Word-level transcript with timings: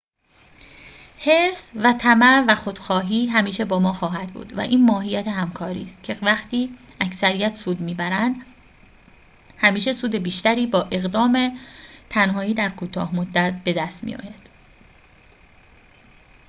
حرص 1.19 1.71
و 1.75 1.93
طمع 1.93 2.45
و 2.47 2.55
خودخواهی 2.55 3.27
همیشه 3.27 3.65
با 3.65 3.79
ما 3.79 3.93
خواهد 3.93 4.33
بود 4.33 4.57
و 4.57 4.61
این 4.61 4.85
ماهیت 4.85 5.27
همکاری 5.27 5.83
است 5.83 6.03
که 6.03 6.17
وقتی 6.21 6.77
اکثریت 7.01 7.53
سود 7.53 7.81
می‌برند 7.81 8.35
همیشه 9.57 9.93
سود 9.93 10.15
بیشتری 10.15 10.67
با 10.67 10.81
اقدام 10.91 11.59
تنهایی 12.09 12.53
در 12.53 12.69
کوتاه 12.69 13.15
مدت 13.15 13.53
بدست 13.65 14.03
می‌آید 14.03 14.49